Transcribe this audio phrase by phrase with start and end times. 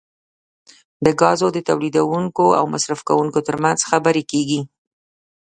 [1.05, 4.61] د ګازو د تولیدونکو او مصرفونکو ترمنځ خبرې کیږي